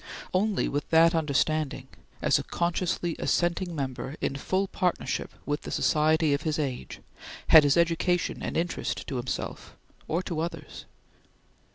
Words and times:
Only 0.33 0.67
with 0.67 0.89
that 0.89 1.13
understanding 1.13 1.87
as 2.23 2.39
a 2.39 2.43
consciously 2.43 3.15
assenting 3.19 3.75
member 3.75 4.15
in 4.19 4.35
full 4.35 4.67
partnership 4.67 5.31
with 5.45 5.61
the 5.61 5.69
society 5.69 6.33
of 6.33 6.41
his 6.41 6.57
age 6.57 7.01
had 7.49 7.63
his 7.63 7.77
education 7.77 8.41
an 8.41 8.55
interest 8.55 9.05
to 9.05 9.17
himself 9.17 9.75
or 10.07 10.23
to 10.23 10.39
others. 10.39 10.85